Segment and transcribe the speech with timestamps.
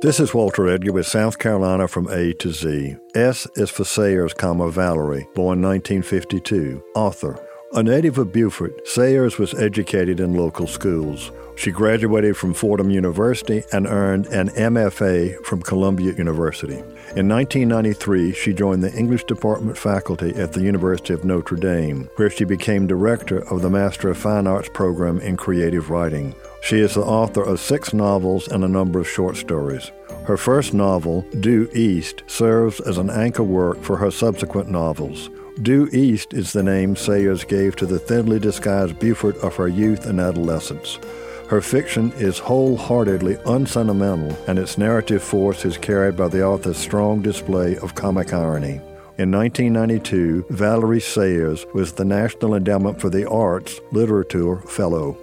[0.00, 2.94] This is Walter Edgar with South Carolina from A to Z.
[3.16, 4.32] S is for Sayers,
[4.70, 7.47] Valerie, born 1952, author.
[7.74, 11.30] A native of Beaufort, Sayers was educated in local schools.
[11.54, 16.78] She graduated from Fordham University and earned an MFA from Columbia University.
[17.14, 22.30] In 1993, she joined the English Department faculty at the University of Notre Dame, where
[22.30, 26.34] she became director of the Master of Fine Arts program in creative writing.
[26.62, 29.92] She is the author of six novels and a number of short stories.
[30.24, 35.28] Her first novel, Due East, serves as an anchor work for her subsequent novels.
[35.62, 40.06] Due East is the name Sayers gave to the thinly disguised Beaufort of her youth
[40.06, 41.00] and adolescence.
[41.48, 47.22] Her fiction is wholeheartedly unsentimental, and its narrative force is carried by the author's strong
[47.22, 48.80] display of comic irony.
[49.18, 55.16] In 1992, Valerie Sayers was the National Endowment for the Arts Literature Fellow.